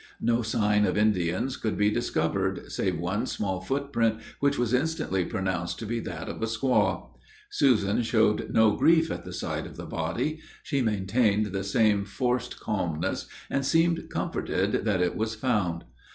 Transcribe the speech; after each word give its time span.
No 0.19 0.41
sign 0.41 0.85
of 0.87 0.97
Indians 0.97 1.57
could 1.57 1.77
be 1.77 1.91
discovered, 1.91 2.71
save 2.71 2.97
one 2.97 3.27
small 3.27 3.61
footprint, 3.61 4.17
which 4.39 4.57
was 4.57 4.73
instantly 4.73 5.23
pronounced 5.25 5.77
to 5.77 5.85
be 5.85 5.99
that 5.99 6.27
of 6.27 6.41
a 6.41 6.47
squaw. 6.47 7.09
Susan 7.51 8.01
showed 8.01 8.49
no 8.51 8.71
grief 8.71 9.11
at 9.11 9.25
the 9.25 9.31
sight 9.31 9.67
of 9.67 9.77
the 9.77 9.85
body: 9.85 10.39
she 10.63 10.81
maintained 10.81 11.51
the 11.53 11.63
same 11.63 12.03
forced 12.03 12.59
calmness, 12.59 13.27
and 13.47 13.63
seemed 13.63 14.09
comforted 14.09 14.85
that 14.85 15.01
it 15.01 15.15
was 15.15 15.35
found. 15.35 15.83